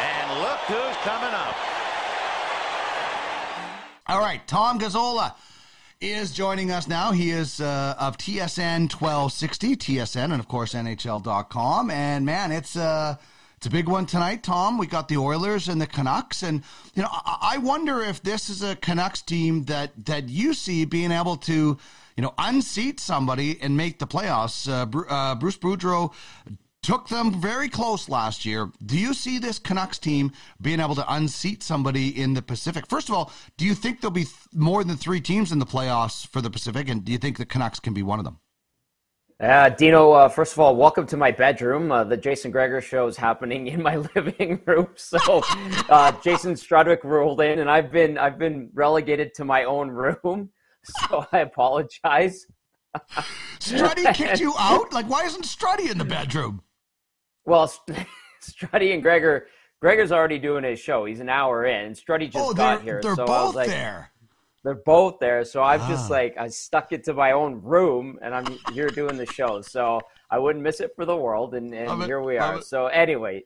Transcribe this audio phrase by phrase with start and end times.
[0.00, 1.56] And look who's coming up.
[4.08, 5.34] All right, Tom Gazzola
[6.00, 7.12] is joining us now.
[7.12, 11.90] He is uh, of TSN 1260, TSN, and of course NHL.com.
[11.90, 13.16] And man, it's uh,
[13.58, 14.78] it's a big one tonight, Tom.
[14.78, 16.62] We got the Oilers and the Canucks, and
[16.94, 20.86] you know, I, I wonder if this is a Canucks team that that you see
[20.86, 21.76] being able to,
[22.16, 24.66] you know, unseat somebody and make the playoffs.
[24.66, 26.14] Uh, uh, Bruce Boudreau
[26.82, 28.70] took them very close last year.
[28.84, 32.86] Do you see this Canucks team being able to unseat somebody in the Pacific?
[32.88, 35.66] First of all, do you think there'll be th- more than three teams in the
[35.66, 38.38] playoffs for the Pacific, and do you think the Canucks can be one of them?
[39.38, 41.90] Uh, Dino, uh, first of all, welcome to my bedroom.
[41.90, 44.88] Uh, the Jason Gregor show is happening in my living room.
[44.96, 45.42] So,
[45.88, 50.50] uh, Jason Strudwick rolled in, and I've been I've been relegated to my own room.
[51.10, 52.46] So I apologize.
[53.58, 54.94] Struddy kicked you out.
[54.94, 56.62] Like, why isn't Struddy in the bedroom?
[57.44, 57.66] Well,
[58.42, 59.46] Struddy and Gregor,
[59.80, 61.04] Gregor's already doing his show.
[61.04, 63.00] He's an hour in, and Struddy just oh, got here.
[63.02, 64.10] They're so both like, there.
[64.62, 65.44] They're both there.
[65.44, 65.88] So I've ah.
[65.88, 69.62] just like I stuck it to my own room, and I'm here doing the show.
[69.62, 72.60] So I wouldn't miss it for the world, and, and here we are.
[72.60, 73.44] So anyway,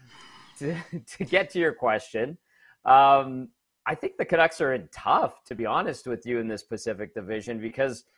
[0.58, 0.76] to,
[1.16, 2.36] to get to your question,
[2.84, 3.48] um,
[3.86, 7.14] I think the Canucks are in tough, to be honest with you, in this Pacific
[7.14, 8.04] Division because–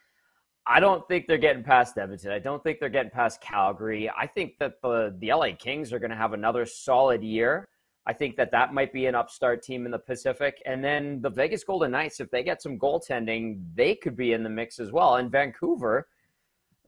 [0.70, 2.30] I don't think they're getting past Edmonton.
[2.30, 4.08] I don't think they're getting past Calgary.
[4.08, 7.68] I think that the the LA Kings are going to have another solid year.
[8.06, 10.62] I think that that might be an upstart team in the Pacific.
[10.64, 14.44] And then the Vegas Golden Knights, if they get some goaltending, they could be in
[14.44, 15.16] the mix as well.
[15.16, 16.06] And Vancouver,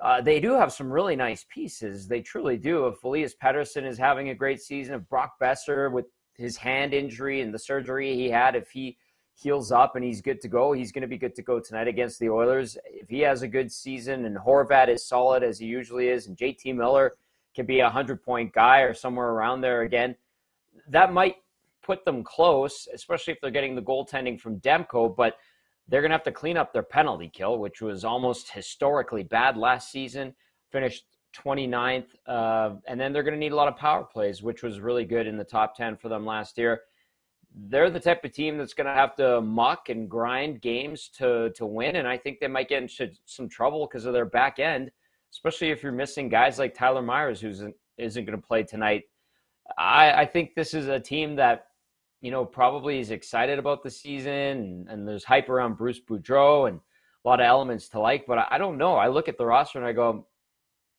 [0.01, 2.07] uh, they do have some really nice pieces.
[2.07, 2.87] They truly do.
[2.87, 7.41] If Elias Pettersson is having a great season, if Brock Boeser with his hand injury
[7.41, 8.97] and the surgery he had, if he
[9.35, 11.89] heals up and he's good to go, he's going to be good to go tonight
[11.89, 12.77] against the Oilers.
[12.87, 16.37] If he has a good season and Horvat is solid as he usually is, and
[16.37, 17.15] JT Miller
[17.55, 20.15] can be a 100 point guy or somewhere around there again,
[20.89, 21.37] that might
[21.83, 25.15] put them close, especially if they're getting the goaltending from Demko.
[25.15, 25.37] But
[25.89, 29.57] they're going to have to clean up their penalty kill, which was almost historically bad
[29.57, 30.35] last season,
[30.71, 31.05] finished
[31.37, 32.15] 29th.
[32.27, 35.05] Uh, and then they're going to need a lot of power plays, which was really
[35.05, 36.83] good in the top 10 for them last year
[37.55, 41.51] they're the type of team that's going to have to muck and grind games to
[41.51, 44.59] to win, and I think they might get into some trouble because of their back
[44.59, 44.91] end,
[45.33, 49.05] especially if you're missing guys like Tyler Myers, who isn't, isn't going to play tonight.
[49.79, 51.67] I, I think this is a team that
[52.21, 56.69] you know probably is excited about the season, and, and there's hype around Bruce Boudreau
[56.69, 56.81] and
[57.25, 58.27] a lot of elements to like.
[58.27, 58.95] But I, I don't know.
[58.95, 60.27] I look at the roster and I go,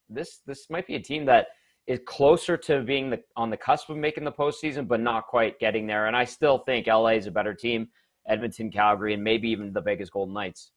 [0.08, 1.48] this this might be a team that
[1.86, 5.58] is closer to being the, on the cusp of making the postseason, but not quite
[5.58, 6.06] getting there.
[6.06, 7.88] And I still think LA is a better team,
[8.28, 10.72] Edmonton, Calgary, and maybe even the Vegas Golden Knights.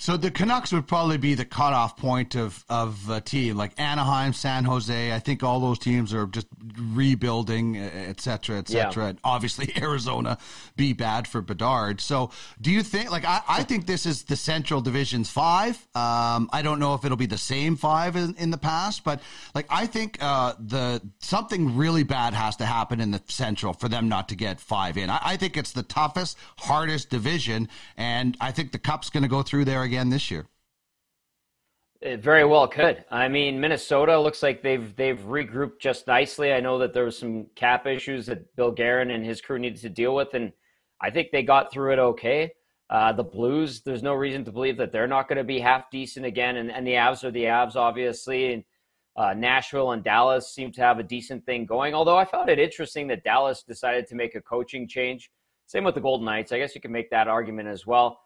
[0.00, 4.32] So the Canucks would probably be the cutoff point of of a team like Anaheim,
[4.32, 5.12] San Jose.
[5.12, 6.46] I think all those teams are just
[6.78, 9.04] rebuilding, et cetera, et cetera.
[9.04, 9.08] Yeah.
[9.10, 10.38] And obviously, Arizona
[10.74, 12.00] be bad for Bedard.
[12.00, 12.30] So,
[12.62, 13.10] do you think?
[13.10, 15.76] Like, I, I think this is the Central Division's five.
[15.94, 19.20] Um, I don't know if it'll be the same five in, in the past, but
[19.54, 23.90] like, I think uh, the something really bad has to happen in the Central for
[23.90, 25.10] them not to get five in.
[25.10, 27.68] I, I think it's the toughest, hardest division,
[27.98, 30.46] and I think the Cup's going to go through there again this year.
[32.00, 33.04] It very well could.
[33.10, 36.52] I mean, Minnesota looks like they've they've regrouped just nicely.
[36.52, 39.80] I know that there was some cap issues that Bill Guerin and his crew needed
[39.82, 40.52] to deal with, and
[41.00, 42.52] I think they got through it okay.
[42.88, 45.90] Uh, the Blues, there's no reason to believe that they're not going to be half
[45.90, 48.54] decent again, and, and the Avs are the Avs, obviously.
[48.54, 48.64] And
[49.16, 51.94] uh, Nashville and Dallas seem to have a decent thing going.
[51.94, 55.30] Although I found it interesting that Dallas decided to make a coaching change.
[55.66, 56.50] Same with the Golden Knights.
[56.50, 58.20] I guess you can make that argument as well.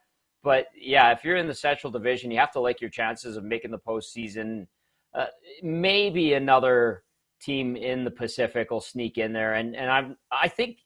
[0.44, 3.44] But yeah, if you're in the Central Division, you have to like your chances of
[3.44, 4.66] making the postseason.
[5.14, 5.26] Uh,
[5.62, 7.02] maybe another
[7.40, 10.78] team in the Pacific will sneak in there, and and I'm I think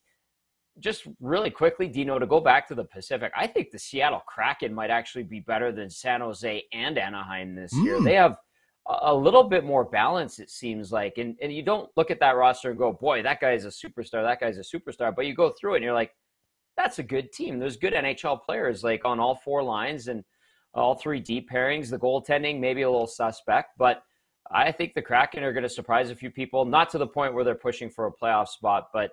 [0.78, 4.72] just really quickly, Dino, to go back to the Pacific, I think the Seattle Kraken
[4.72, 7.84] might actually be better than San Jose and Anaheim this mm.
[7.84, 8.00] year.
[8.00, 8.36] They have
[8.86, 11.18] a little bit more balance, it seems like.
[11.18, 14.22] And, and you don't look at that roster and go, boy, that guy's a superstar,
[14.22, 15.14] that guy's a superstar.
[15.14, 16.12] But you go through it and you're like,
[16.78, 17.58] that's a good team.
[17.58, 20.24] There's good NHL players like on all four lines and
[20.72, 21.90] all three deep pairings.
[21.90, 24.02] The goaltending maybe a little suspect, but
[24.50, 26.64] I think the Kraken are going to surprise a few people.
[26.64, 29.10] Not to the point where they're pushing for a playoff spot, but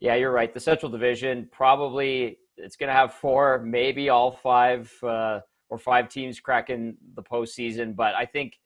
[0.00, 0.52] yeah, you're right.
[0.52, 6.08] The Central Division probably it's going to have four, maybe all five uh, or five
[6.08, 7.94] teams cracking the postseason.
[7.94, 8.58] But I think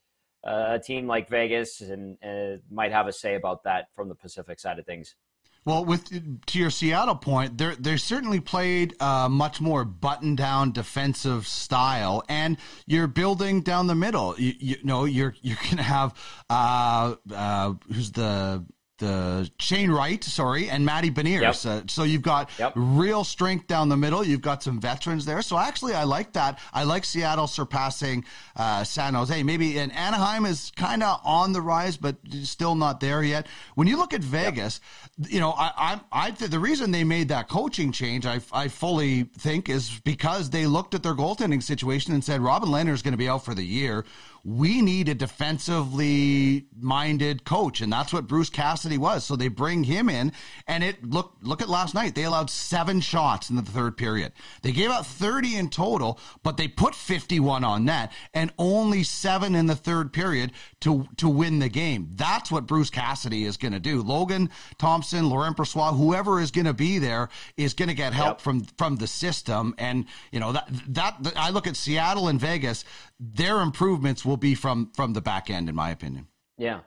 [0.47, 4.15] uh, a team like Vegas and uh, might have a say about that from the
[4.15, 5.17] Pacific side of things.
[5.65, 10.73] Well, with to your Seattle point, they they certainly played a much more button down
[10.73, 12.57] defensive style, and
[12.87, 14.35] you're building down the middle.
[14.39, 16.15] You, you know, you're you're to have
[16.49, 18.65] uh, uh, who's the
[18.99, 21.65] the Shane Wright, sorry, and Matty Beniers.
[21.65, 21.85] Yep.
[21.85, 22.73] Uh, so you've got yep.
[22.77, 24.25] real strength down the middle.
[24.25, 25.41] You've got some veterans there.
[25.43, 26.59] So actually, I like that.
[26.73, 28.25] I like Seattle surpassing
[28.57, 29.43] uh, San Jose.
[29.43, 33.47] Maybe and Anaheim is kind of on the rise, but still not there yet.
[33.75, 34.81] When you look at Vegas,
[35.19, 35.31] yep.
[35.31, 39.25] you know, I, I, I the reason they made that coaching change, I, I fully
[39.25, 43.13] think, is because they looked at their goaltending situation and said Robin Lehner is going
[43.13, 44.05] to be out for the year
[44.49, 49.25] we need a defensively minded coach, and that's what Bruce Cassidy was.
[49.25, 50.33] So they bring him in,
[50.67, 52.15] and it look look at last night.
[52.15, 54.33] They allowed seven shots in the third period.
[54.63, 59.55] They gave out 30 in total, but they put 51 on net, and only seven
[59.55, 62.09] in the third period to to win the game.
[62.15, 64.03] That's what Bruce Cassidy is going to do.
[64.03, 64.49] Logan
[64.79, 67.29] Thompson, Laurent Brossoit, whoever is going to be there
[67.59, 68.41] is going to get help yep.
[68.41, 72.87] from from the system, and you know that that I look at Seattle and Vegas
[73.21, 76.29] their improvements will be from from the back end, in my opinion.
[76.57, 76.81] Yeah,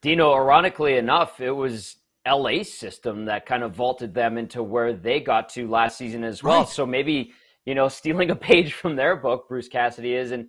[0.00, 0.34] Dino.
[0.34, 1.96] Ironically enough, it was
[2.26, 6.42] LA's system that kind of vaulted them into where they got to last season as
[6.42, 6.60] well.
[6.60, 6.68] Right.
[6.68, 7.32] So maybe
[7.64, 10.48] you know, stealing a page from their book, Bruce Cassidy is, and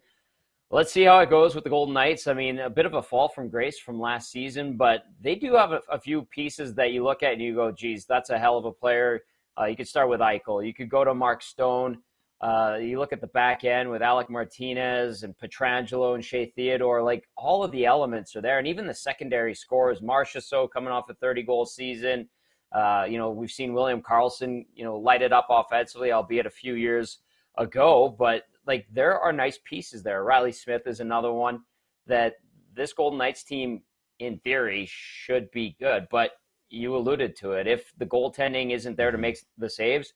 [0.72, 2.28] let's see how it goes with the Golden Knights.
[2.28, 5.54] I mean, a bit of a fall from grace from last season, but they do
[5.54, 8.40] have a, a few pieces that you look at and you go, "Geez, that's a
[8.40, 9.22] hell of a player."
[9.60, 10.66] Uh, you could start with Eichel.
[10.66, 12.00] You could go to Mark Stone.
[12.44, 17.02] Uh, you look at the back end with Alec Martinez and Pietrangelo and Shea Theodore,
[17.02, 18.60] like all of the elements are there.
[18.60, 22.28] And even the secondary scores, Marchessault coming off a 30 goal season.
[22.74, 26.50] Uh, you know, we've seen William Karlsson, you know, light it up offensively, albeit a
[26.50, 27.20] few years
[27.58, 28.14] ago.
[28.20, 30.26] But like there are nice pieces there.
[30.26, 31.62] Riley Smith is another one
[32.08, 32.34] that
[32.76, 33.84] this Golden Knights team,
[34.20, 36.08] in theory, should be good.
[36.12, 36.32] But
[36.70, 37.68] you alluded to it.
[37.68, 40.12] If the goaltending isn't there to make the saves,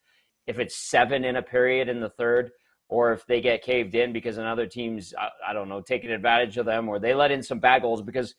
[0.48, 2.52] if it's seven in a period in the third,
[2.90, 6.58] or if they get caved in because another team's, I, I don't know, taking advantage
[6.58, 8.34] of them, or they let in some bad goals because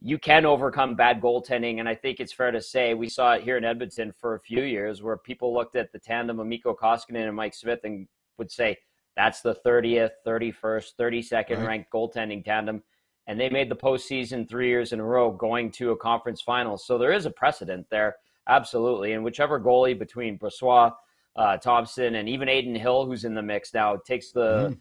[0.00, 1.78] you can overcome bad goaltending.
[1.78, 4.40] And I think it's fair to say we saw it here in Edmonton for a
[4.40, 8.08] few years where people looked at the tandem of Mikko Koskinen and Mike Smith and
[8.38, 8.76] would say,
[9.14, 11.66] that's the 30th, 31st, 32nd right.
[11.66, 12.82] ranked goaltending tandem.
[13.26, 16.76] And they made the postseason three years in a row going to a conference final.
[16.76, 18.16] So there is a precedent there,
[18.48, 19.12] absolutely.
[19.12, 20.94] And whichever goalie between Brossoit,
[21.36, 24.78] uh, Thompson, and even Adin Hill, who's in the mix now, takes the mm.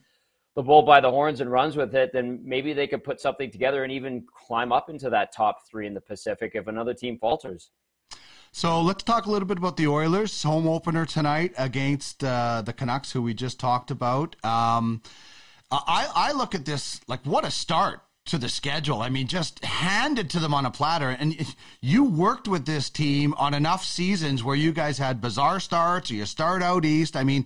[0.56, 3.50] the bull by the horns and runs with it, then maybe they could put something
[3.50, 7.18] together and even climb up into that top three in the Pacific if another team
[7.18, 7.72] falters.
[8.54, 12.74] So let's talk a little bit about the Oilers home opener tonight against uh, the
[12.74, 14.36] Canucks, who we just talked about.
[14.44, 15.02] Um,
[15.72, 19.02] I, I look at this like what a start to the schedule.
[19.02, 21.10] I mean, just handed to them on a platter.
[21.10, 21.36] And
[21.82, 26.16] you worked with this team on enough seasons where you guys had bizarre starts, or
[26.16, 27.16] you start out east.
[27.16, 27.46] I mean,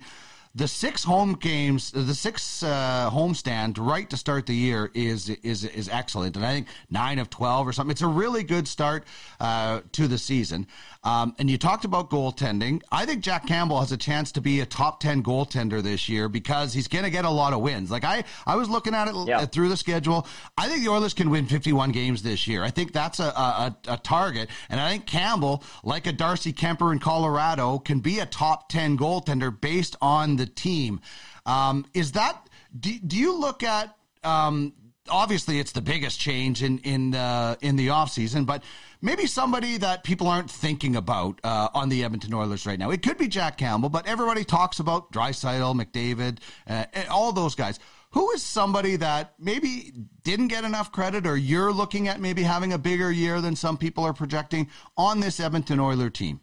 [0.56, 5.64] the six home games, the six uh, homestand right to start the year is is
[5.64, 7.90] is excellent, and I think nine of twelve or something.
[7.90, 9.04] It's a really good start
[9.38, 10.66] uh, to the season.
[11.06, 12.82] Um, and you talked about goaltending.
[12.90, 16.28] I think Jack Campbell has a chance to be a top 10 goaltender this year
[16.28, 17.92] because he's going to get a lot of wins.
[17.92, 19.46] Like I, I was looking at it yeah.
[19.46, 20.26] through the schedule.
[20.58, 22.64] I think the Oilers can win 51 games this year.
[22.64, 24.50] I think that's a, a, a target.
[24.68, 28.98] And I think Campbell, like a Darcy Kuemper in Colorado, can be a top 10
[28.98, 31.00] goaltender based on the team.
[31.44, 32.48] Um, is that,
[32.78, 34.72] do, do you look at, um,
[35.08, 38.62] obviously it's the biggest change in in uh, in the offseason, but
[39.00, 42.90] maybe somebody that people aren't thinking about uh, on the Edmonton Oilers right now.
[42.90, 47.78] It could be Jack Campbell, but everybody talks about Draisaitl, McDavid, uh, all those guys.
[48.10, 52.72] Who is somebody that maybe didn't get enough credit, or you're looking at maybe having
[52.72, 56.40] a bigger year than some people are projecting on this Edmonton Oiler team?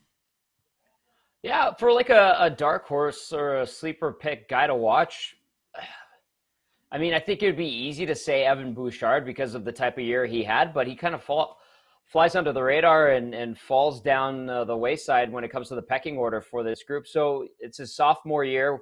[1.43, 5.35] Yeah, for like a, a dark horse or a sleeper pick guy to watch,
[6.91, 9.71] I mean, I think it would be easy to say Evan Bouchard because of the
[9.71, 11.57] type of year he had, but he kind of fall,
[12.05, 15.75] flies under the radar and, and falls down uh, the wayside when it comes to
[15.75, 17.07] the pecking order for this group.
[17.07, 18.79] So it's his sophomore year.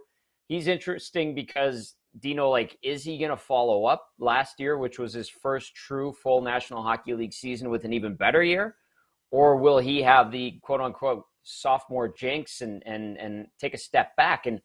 [0.47, 5.13] He's interesting because Dino, like, is he going to follow up last year, which was
[5.13, 8.75] his first true full National Hockey League season with an even better year?
[9.31, 14.15] Or will he have the quote unquote sophomore jinx and, and, and take a step
[14.15, 14.45] back?
[14.45, 14.61] And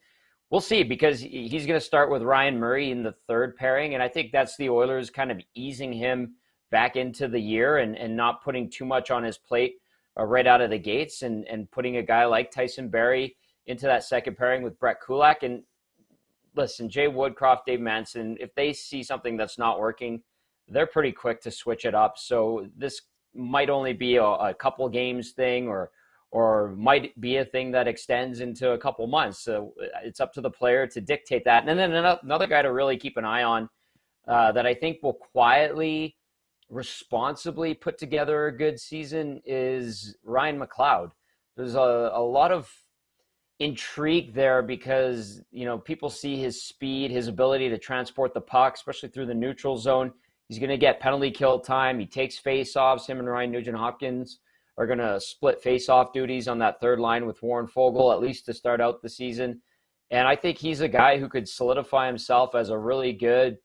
[0.50, 4.02] We'll see because he's going to start with Ryan Murray in the third pairing, and
[4.02, 6.36] I think that's the Oilers kind of easing him
[6.70, 9.74] back into the year and, and not putting too much on his plate
[10.18, 13.86] uh, right out of the gates, and and putting a guy like Tyson Barrie into
[13.86, 15.42] that second pairing with Brett Kulak.
[15.42, 15.64] And
[16.54, 20.22] listen, Jay Woodcroft, Dave Manson, if they see something that's not working,
[20.68, 22.18] they're pretty quick to switch it up.
[22.18, 23.02] So this
[23.34, 25.90] might only be a, a couple games thing or
[26.36, 29.38] or might be a thing that extends into a couple months.
[29.38, 31.66] So uh, it's up to the player to dictate that.
[31.66, 33.70] And then another guy to really keep an eye on
[34.28, 36.14] uh, that I think will quietly
[36.68, 41.12] responsibly put together a good season is Ryan McLeod.
[41.56, 42.70] There's a, a lot of
[43.58, 48.74] intrigue there because you know people see his speed, his ability to transport the puck,
[48.74, 50.12] especially through the neutral zone.
[50.50, 51.98] He's going to get penalty kill time.
[51.98, 53.06] He takes face-offs.
[53.06, 54.40] Him and Ryan Nugent Hopkins
[54.78, 58.44] are going to split face-off duties on that third line with Warren Foegele at least
[58.46, 59.60] to start out the season.
[60.10, 63.58] And I think he's a guy who could solidify himself as a really good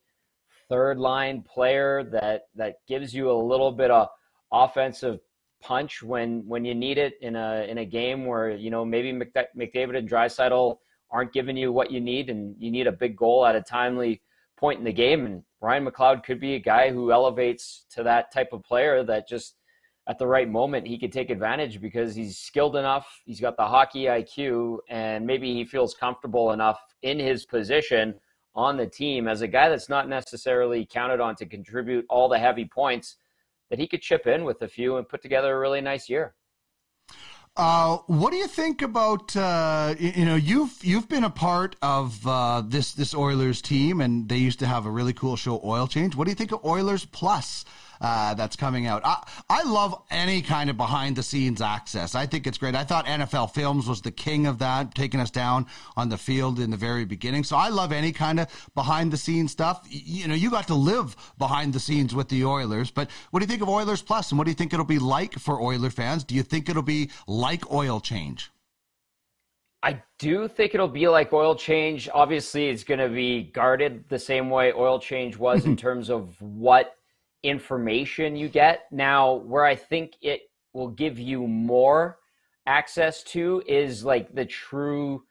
[0.69, 4.07] third line player that that gives you a little bit of
[4.53, 5.19] offensive
[5.61, 9.11] punch when when you need it in a in a game where you know maybe
[9.11, 10.77] McDavid and Draisaitl
[11.11, 14.21] aren't giving you what you need and you need a big goal at a timely
[14.57, 18.31] point in the game and Ryan McLeod could be a guy who elevates to that
[18.31, 19.55] type of player that just
[20.07, 23.65] at the right moment he could take advantage because he's skilled enough, he's got the
[23.65, 28.15] hockey IQ and maybe he feels comfortable enough in his position
[28.55, 32.37] on the team as a guy that's not necessarily counted on to contribute all the
[32.37, 33.17] heavy points
[33.69, 36.35] that he could chip in with a few and put together a really nice year.
[37.57, 42.25] Uh, what do you think about uh, you know you've you've been a part of
[42.25, 45.85] uh, this this Oilers team and they used to have a really cool show Oil
[45.85, 46.15] Change.
[46.15, 47.65] What do you think of Oilers Plus?
[48.01, 49.01] Uh, that's coming out.
[49.05, 52.15] I, I love any kind of behind the scenes access.
[52.15, 52.75] I think it's great.
[52.75, 56.59] I thought NFL Films was the king of that, taking us down on the field
[56.59, 57.43] in the very beginning.
[57.43, 59.85] So I love any kind of behind the scenes stuff.
[59.87, 62.89] You know, you got to live behind the scenes with the Oilers.
[62.89, 64.99] But what do you think of Oilers Plus, and what do you think it'll be
[64.99, 66.23] like for Oiler fans?
[66.23, 68.51] Do you think it'll be like Oil Change?
[69.83, 72.07] I do think it'll be like oil change.
[72.13, 76.39] Obviously, it's going to be guarded the same way oil change was in terms of
[76.39, 76.95] what
[77.43, 78.85] information you get.
[78.91, 80.41] Now, where I think it
[80.73, 82.19] will give you more
[82.67, 85.23] access to is like the true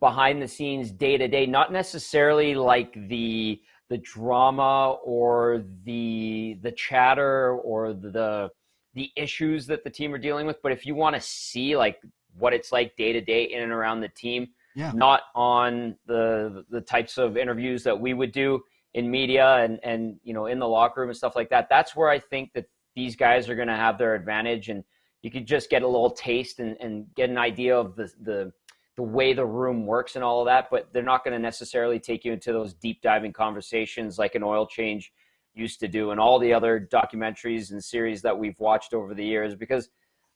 [0.00, 6.72] behind the scenes day to day, not necessarily like the the drama or the the
[6.72, 8.50] chatter or the
[8.94, 12.00] the issues that the team are dealing with, but if you want to see like
[12.38, 14.90] what it's like day to day in and around the team, yeah.
[14.94, 18.62] not on the the types of interviews that we would do
[18.96, 21.68] in media and and you know in the locker room and stuff like that.
[21.68, 22.64] That's where I think that
[22.96, 24.82] these guys are going to have their advantage, and
[25.22, 28.52] you could just get a little taste and, and get an idea of the the
[28.96, 30.68] the way the room works and all of that.
[30.70, 34.42] But they're not going to necessarily take you into those deep diving conversations like an
[34.42, 35.12] oil change
[35.54, 39.24] used to do, and all the other documentaries and series that we've watched over the
[39.24, 39.54] years.
[39.54, 39.90] Because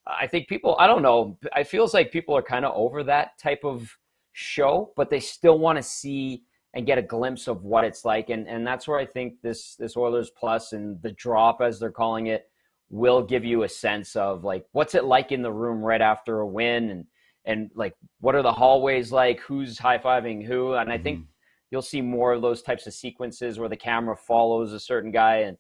[0.06, 3.38] I think people, I don't know, it feels like people are kind of over that
[3.38, 3.96] type of
[4.32, 6.42] show, but they still want to see
[6.74, 8.30] and get a glimpse of what it's like.
[8.30, 11.90] And and that's where I think this this Oilers Plus and the drop as they're
[11.90, 12.48] calling it
[12.90, 16.40] will give you a sense of like what's it like in the room right after
[16.40, 16.90] a win?
[16.90, 17.04] And
[17.44, 19.40] and like what are the hallways like?
[19.40, 20.74] Who's high-fiving who?
[20.74, 21.30] And i think mm-hmm.
[21.70, 25.38] you'll see more of those types of sequences where the camera follows a certain guy.
[25.38, 25.56] And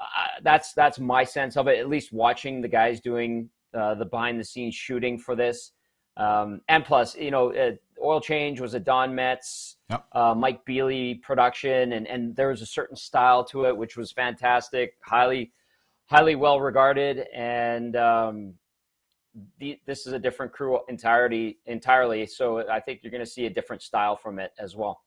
[0.00, 4.04] uh, that's that's my sense of it at least watching the guys doing uh, the
[4.04, 5.72] behind the scenes shooting for this.
[6.16, 10.04] Um, and plus, you know, uh, Oil Change was a Don Metz, yep.
[10.12, 14.12] uh, Mike Bealey production, and and there was a certain style to it which was
[14.12, 15.52] fantastic, highly,
[16.06, 18.54] highly well regarded, and um,
[19.58, 22.26] the, this is a different crew entirety entirely.
[22.26, 25.02] So I think you're going to see a different style from it as well.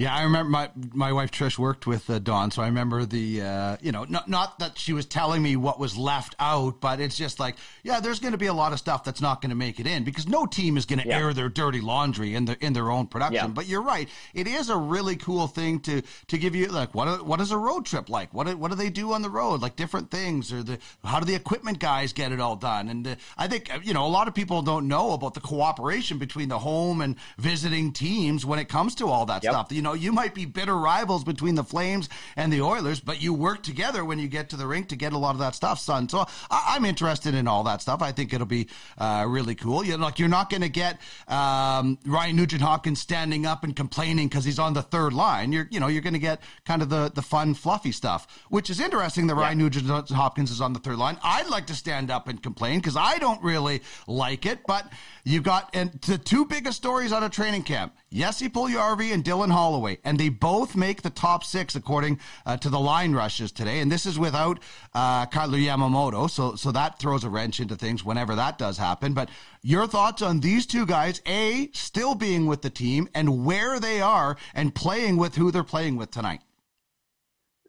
[0.00, 3.42] Yeah, I remember my my wife Trish worked with uh, Don, so I remember the
[3.42, 7.00] uh, you know not not that she was telling me what was left out, but
[7.00, 9.50] it's just like yeah, there's going to be a lot of stuff that's not going
[9.50, 11.18] to make it in because no team is going to yeah.
[11.18, 13.34] air their dirty laundry in their in their own production.
[13.34, 13.48] Yeah.
[13.48, 17.26] But you're right, it is a really cool thing to to give you like what
[17.26, 18.32] what is a road trip like?
[18.32, 19.60] What what do they do on the road?
[19.60, 22.88] Like different things, or the how do the equipment guys get it all done?
[22.88, 25.40] And uh, I think uh, you know a lot of people don't know about the
[25.40, 29.52] cooperation between the home and visiting teams when it comes to all that yep.
[29.52, 29.59] stuff.
[29.70, 33.32] You know, you might be bitter rivals between the Flames and the Oilers, but you
[33.32, 35.78] work together when you get to the rink to get a lot of that stuff
[35.86, 36.08] done.
[36.08, 38.02] So I, am interested in all that stuff.
[38.02, 39.84] I think it'll be uh, really cool.
[39.84, 43.74] You know, like you're not going to get um, Ryan Nugent Hopkins standing up and
[43.74, 45.52] complaining because he's on the third line.
[45.52, 48.70] You're, you know, you're going to get kind of the the fun, fluffy stuff, which
[48.70, 49.26] is interesting.
[49.26, 49.42] That yeah.
[49.42, 51.18] Ryan Nugent Hopkins is on the third line.
[51.22, 54.86] I'd like to stand up and complain because I don't really like it, but
[55.24, 59.50] you've got and the two biggest stories out of training camp: Jesse Puljujarvi and Dylan
[59.50, 63.80] Holloway and they both make the top six according uh, to the line rushes today.
[63.80, 64.60] And this is without
[64.94, 69.14] uh, Kailer Yamamoto, so so that throws a wrench into things whenever that does happen.
[69.14, 69.30] But
[69.62, 71.20] your thoughts on these two guys?
[71.26, 75.64] A still being with the team and where they are and playing with who they're
[75.64, 76.40] playing with tonight.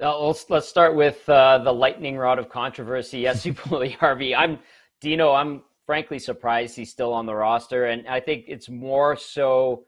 [0.02, 3.20] Uh, let's, let's start with uh, the lightning rod of controversy.
[3.20, 3.56] Yes, you
[4.02, 4.60] I'm
[5.00, 5.34] Dino.
[5.34, 9.84] I'm frankly surprised he's still on the roster, and I think it's more so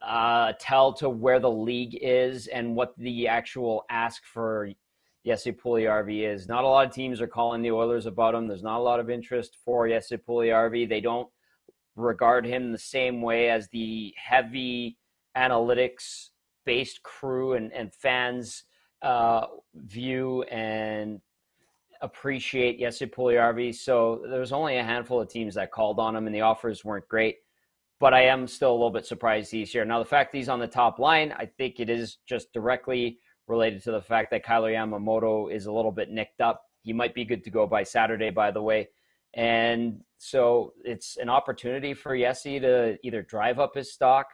[0.00, 4.70] uh, tell to where the league is and what the actual ask for
[5.26, 6.46] Jesse Puljujarvi is.
[6.46, 8.46] Not a lot of teams are calling the Oilers about him.
[8.46, 10.88] There's not a lot of interest for Jesse Puljujarvi.
[10.88, 11.28] They don't
[11.96, 14.98] regard him the same way as the heavy
[15.36, 16.28] analytics
[16.64, 18.62] based crew and, and fans
[19.02, 21.20] uh, view and
[22.02, 23.74] appreciate Jesse Puljujarvi.
[23.74, 27.08] So there's only a handful of teams that called on him, and the offers weren't
[27.08, 27.36] great.
[27.98, 29.84] But I am still a little bit surprised he's here.
[29.84, 33.82] Now, the fact he's on the top line, I think it is just directly related
[33.82, 36.62] to the fact that Kailer Yamamoto is a little bit nicked up.
[36.82, 38.88] He might be good to go by Saturday, by the way.
[39.34, 44.26] And so it's an opportunity for Jesse to either drive up his stock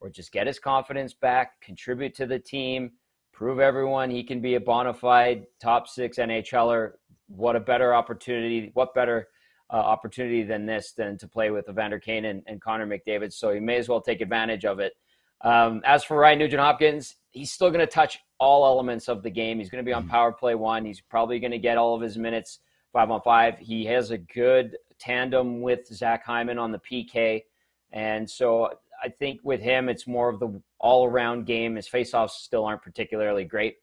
[0.00, 2.92] or just get his confidence back, contribute to the team,
[3.32, 6.92] prove everyone he can be a bona fide top six NHLer.
[7.28, 8.70] What a better opportunity!
[8.74, 9.28] What better
[9.70, 13.32] uh, opportunity than this than to play with Evander Kane and, and Connor McDavid?
[13.32, 14.94] So he may as well take advantage of it.
[15.42, 19.30] Um, as for Ryan Nugent Hopkins, he's still going to touch all elements of the
[19.30, 19.58] game.
[19.58, 20.10] He's going to be on mm-hmm.
[20.10, 20.84] power play one.
[20.84, 22.60] He's probably going to get all of his minutes
[22.92, 23.58] five on five.
[23.58, 27.44] He has a good tandem with Zach Hyman on the PK.
[27.92, 28.70] And so
[29.02, 31.76] I think with him, it's more of the all around game.
[31.76, 33.76] His faceoffs still aren't particularly great.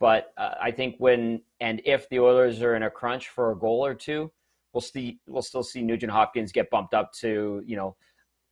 [0.00, 3.58] But uh, I think when and if the Oilers are in a crunch for a
[3.58, 4.30] goal or two,
[4.72, 7.96] we'll see we'll still see Nugent Hopkins get bumped up to you know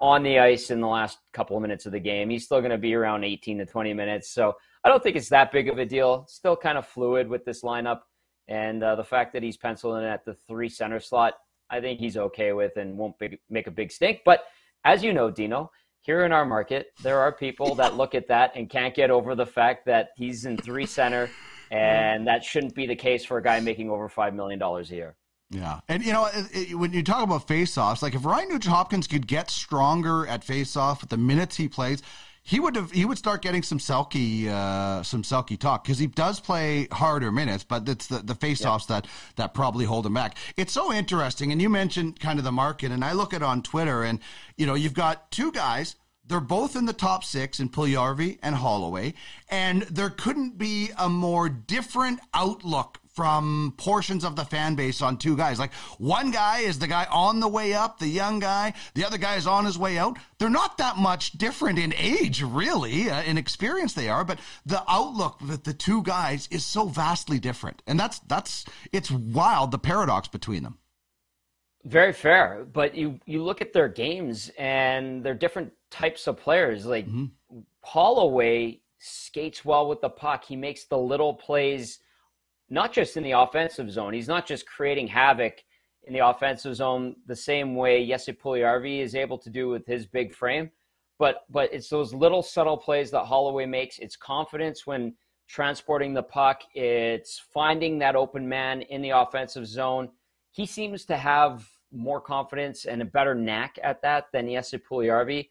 [0.02, 2.28] on the ice in the last couple of minutes of the game.
[2.28, 4.30] He's still going to be around 18 to 20 minutes.
[4.30, 6.26] So I don't think it's that big of a deal.
[6.28, 8.00] Still kind of fluid with this lineup.
[8.48, 11.34] And uh, the fact that he's penciling at the three center slot,
[11.70, 13.14] I think he's okay with and won't
[13.48, 14.22] make a big stink.
[14.24, 14.42] But
[14.84, 15.70] as you know, Dino,
[16.02, 19.34] here in our market, there are people that look at that and can't get over
[19.34, 21.30] the fact that he's in three center,
[21.70, 25.14] and that shouldn't be the case for a guy making over $5 million a year.
[25.50, 28.74] Yeah, and you know it, it, when you talk about face-offs, like if Ryan Nugent
[28.74, 32.02] Hopkins could get stronger at face-off with the minutes he plays,
[32.44, 36.08] he would have he would start getting some Selke uh, some Selke talk because he
[36.08, 39.06] does play harder minutes, but it's the the faceoffs that
[39.36, 40.36] that probably hold him back.
[40.56, 43.62] It's so interesting, and you mentioned kind of the market, and I look at on
[43.62, 44.18] Twitter, and
[44.56, 45.94] you know you've got two guys
[46.26, 49.14] they're both in the top six in Puljujarvi and Holloway,
[49.48, 55.18] and there couldn't be a more different outlook from portions of the fan base on
[55.18, 55.58] two guys.
[55.58, 58.72] Like one guy is the guy on the way up, the young guy.
[58.94, 60.18] The other guy is on his way out.
[60.38, 64.82] They're not that much different in age, really, uh, in experience they are, but the
[64.88, 69.78] outlook with the two guys is so vastly different, and that's that's it's wild the
[69.78, 70.78] paradox between them.
[71.84, 76.86] Very fair, but you you look at their games and they're different types of players.
[76.86, 77.58] Like mm-hmm.
[77.82, 80.44] Holloway skates well with the puck.
[80.44, 81.98] He makes the little plays
[82.70, 84.14] not just in the offensive zone.
[84.14, 85.62] He's not just creating havoc
[86.04, 90.06] in the offensive zone the same way Jesse Puljujarvi is able to do with his
[90.06, 90.70] big frame,
[91.18, 93.98] but but it's those little subtle plays that Holloway makes.
[93.98, 95.14] It's confidence when
[95.48, 96.62] transporting the puck.
[96.74, 100.08] It's finding that open man in the offensive zone.
[100.52, 105.48] He seems to have more confidence and a better knack at that than Jesse Puljujarvi.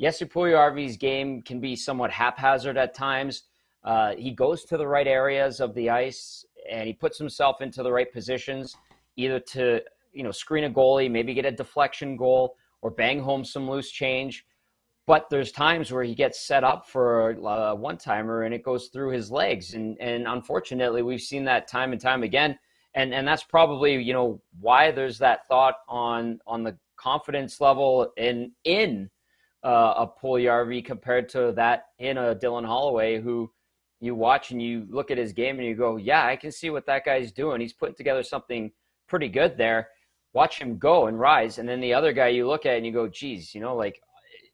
[0.00, 3.44] Jesse Puljujarvi's game can be somewhat haphazard at times.
[3.84, 7.82] Uh, he goes to the right areas of the ice and he puts himself into
[7.82, 8.76] the right positions,
[9.16, 9.80] either to
[10.12, 13.90] you know screen a goalie, maybe get a deflection goal, or bang home some loose
[13.90, 14.46] change.
[15.06, 18.88] But there's times where he gets set up for a one timer and it goes
[18.88, 22.58] through his legs, and and unfortunately we've seen that time and time again.
[22.94, 28.12] And and that's probably you know why there's that thought on on the confidence level
[28.16, 29.10] in in
[29.64, 33.50] uh, a Puljujarvi compared to that in a Dylan Holloway who
[34.00, 36.70] you watch and you look at his game and you go, yeah, I can see
[36.70, 37.60] what that guy's doing.
[37.60, 38.72] He's putting together something
[39.08, 39.88] pretty good there.
[40.34, 41.58] Watch him go and rise.
[41.58, 44.00] And then the other guy you look at and you go, geez, you know, like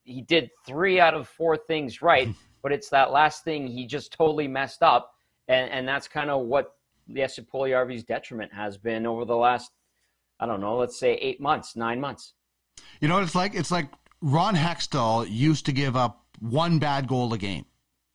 [0.05, 2.29] he did three out of four things right,
[2.63, 5.13] but it's that last thing he just totally messed up.
[5.49, 6.75] And, and that's kind of what
[7.09, 7.21] the
[7.53, 9.73] Puljujarvi's detriment has been over the last,
[10.39, 12.35] I don't know, let's say eight months, nine months.
[13.01, 13.55] You know what it's like?
[13.55, 13.89] It's like
[14.21, 17.65] Ron Hextall used to give up one bad goal a game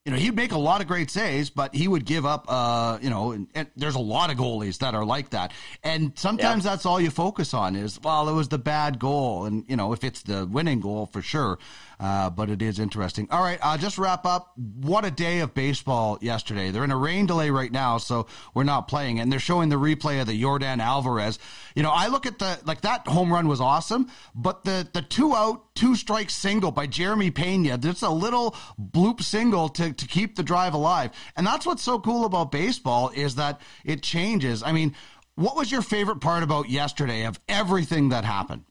[0.06, 2.98] you know, he'd make a lot of great saves, but he would give up, uh,
[3.02, 5.54] you know, and, and, there's a lot of goalies that are like that.
[5.82, 6.72] And sometimes yeah.
[6.72, 9.46] that's all you focus on is, well, it was the bad goal.
[9.46, 11.58] And, you know, if it's the winning goal for sure.
[12.04, 13.30] Uh, but it is interesting.
[13.32, 14.52] All right, uh, just wrap up.
[14.58, 16.70] What a day of baseball yesterday.
[16.70, 19.22] They're in a rain delay right now, so we're not playing.
[19.22, 21.40] And they're showing the replay of the Yordan Alvarez.
[21.76, 25.02] You know, I look at the, like that home run was awesome, but the, the
[25.02, 30.08] two out, two strike single by Jeremy Pena, just a little bloop single to, to
[30.08, 31.12] keep the drive alive.
[31.36, 34.64] And that's what's so cool about baseball is that it changes.
[34.64, 34.96] I mean,
[35.36, 38.66] what was your favorite part about yesterday of everything that happened?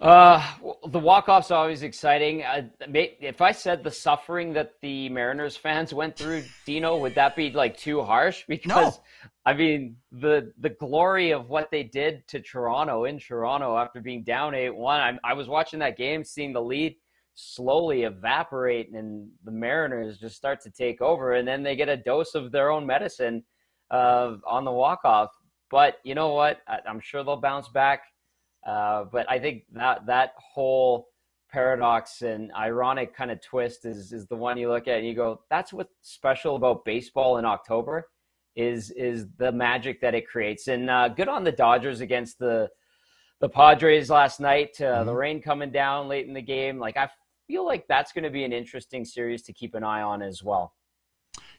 [0.00, 0.44] Uh,
[0.88, 2.42] the walk-off's always exciting.
[2.42, 7.36] Uh, if I said the suffering that the Mariners fans went through, Dino, would that
[7.36, 8.44] be like too harsh?
[8.48, 9.02] Because no.
[9.46, 14.24] I mean, the the glory of what they did to Toronto in Toronto after being
[14.24, 15.00] down eight one.
[15.00, 16.96] I, I was watching that game, seeing the lead
[17.34, 21.96] slowly evaporate, and the Mariners just start to take over, and then they get a
[21.96, 23.44] dose of their own medicine
[23.90, 25.30] uh, on the walk-off.
[25.70, 26.60] But you know what?
[26.66, 28.02] I, I'm sure they'll bounce back
[28.66, 31.08] uh, but I think that that whole
[31.50, 35.14] paradox and ironic kind of twist is is the one you look at and you
[35.14, 38.08] go, that's what's special about baseball in October
[38.56, 40.68] is is the magic that it creates.
[40.68, 42.68] And uh, good on the Dodgers against the
[43.40, 44.80] the Padres last night.
[44.80, 45.06] Uh, mm-hmm.
[45.06, 47.08] The rain coming down late in the game, like I
[47.46, 50.42] feel like that's going to be an interesting series to keep an eye on as
[50.42, 50.72] well.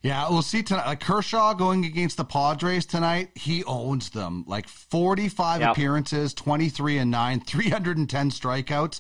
[0.06, 0.86] Yeah, we'll see tonight.
[0.86, 4.44] Like Kershaw going against the Padres tonight, he owns them.
[4.46, 5.72] Like 45 yep.
[5.72, 9.00] appearances, 23 and 9, 310 strikeouts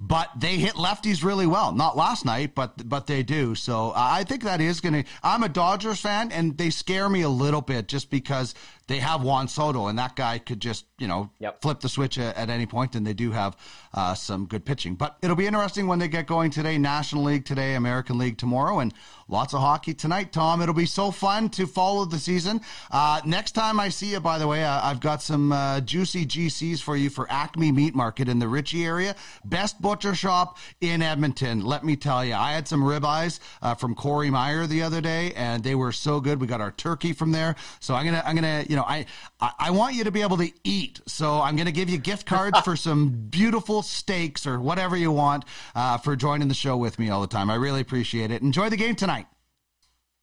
[0.00, 1.72] but they hit lefties really well.
[1.72, 3.54] Not last night, but but they do.
[3.54, 5.10] So I think that is going to.
[5.22, 8.54] I'm a Dodgers fan, and they scare me a little bit just because
[8.88, 11.60] they have Juan Soto, and that guy could just you know yep.
[11.60, 13.56] flip the switch at, at, any point, and they do have
[13.94, 14.94] uh, some good pitching.
[14.94, 16.78] But it'll be interesting when they get going today.
[16.78, 18.94] National League today, American League tomorrow, and
[19.28, 20.32] lots of hockey tonight.
[20.32, 22.60] Tom, it'll be so fun to follow the season.
[22.90, 26.24] Uh, next time I see you, by the way, uh, I've got some uh, juicy
[26.24, 29.16] GCs for you for Acme Meat Market in the Ritchie area.
[29.44, 31.64] Best butcher shop in Edmonton.
[31.64, 35.32] Let me tell you, I had some ribeyes uh, from Corey Meyer the other day,
[35.34, 36.40] and they were so good.
[36.40, 39.06] We got our turkey from there, so I'm gonna I'm gonna you know I
[39.40, 42.60] I want you to be able to eat, so I'm gonna give you gift cards
[42.60, 47.10] for some beautiful steaks or whatever you want uh, for joining the show with me
[47.10, 47.50] all the time.
[47.50, 48.42] I really appreciate it.
[48.42, 49.26] Enjoy the game tonight.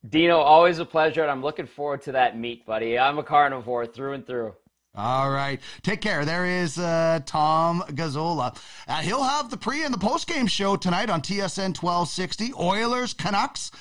[0.07, 2.99] Dino, always a pleasure, and I'm looking forward to that meat, buddy.
[2.99, 4.53] I'm a carnivore through and through.
[4.95, 5.59] All right.
[5.81, 6.23] Take care.
[6.23, 8.55] There is uh, Tom Gazzola.
[8.87, 12.53] Uh, he'll have the pre and the post game show tonight on TSN 1260.
[12.59, 13.71] Oilers, Canucks.